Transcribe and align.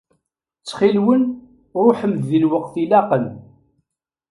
Ttxil-nwen 0.59 1.23
ṛuḥem-d 1.85 2.21
di 2.29 2.39
lweqt 2.43 2.73
ilaqen. 2.83 3.25